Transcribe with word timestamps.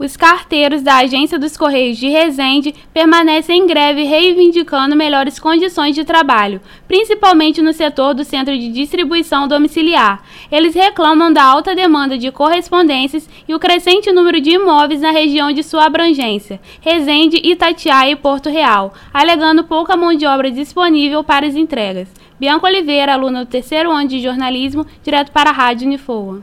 Os 0.00 0.16
carteiros 0.16 0.82
da 0.82 0.96
Agência 0.96 1.38
dos 1.38 1.56
Correios 1.56 1.96
de 1.96 2.08
Resende 2.08 2.74
permanecem 2.92 3.60
em 3.60 3.66
greve 3.66 4.02
reivindicando 4.02 4.96
melhores 4.96 5.38
condições 5.38 5.94
de 5.94 6.04
trabalho, 6.04 6.60
principalmente 6.88 7.62
no 7.62 7.72
setor 7.72 8.12
do 8.12 8.24
centro 8.24 8.58
de 8.58 8.72
distribuição 8.72 9.46
domiciliar. 9.46 10.24
Eles 10.50 10.74
reclamam 10.74 11.32
da 11.32 11.44
alta 11.44 11.76
demanda 11.76 12.18
de 12.18 12.32
correspondências 12.32 13.30
e 13.46 13.54
o 13.54 13.60
crescente 13.60 14.10
número 14.10 14.40
de 14.40 14.50
imóveis 14.50 15.00
na 15.00 15.12
região 15.12 15.52
de 15.52 15.62
sua 15.62 15.86
abrangência, 15.86 16.60
Resende, 16.80 17.40
Itatiaia 17.44 18.10
e 18.10 18.16
Porto 18.16 18.50
Real, 18.50 18.92
alegando 19.12 19.62
pouca 19.62 19.96
mão 19.96 20.12
de 20.12 20.26
obra 20.26 20.50
disponível 20.50 21.22
para 21.22 21.46
as 21.46 21.54
entregas. 21.54 22.08
Bianca 22.36 22.66
Oliveira, 22.66 23.14
aluna 23.14 23.44
do 23.44 23.48
terceiro 23.48 23.92
ano 23.92 24.08
de 24.08 24.20
jornalismo, 24.20 24.84
direto 25.04 25.30
para 25.30 25.50
a 25.50 25.52
Rádio 25.52 25.86
Unifoa. 25.86 26.42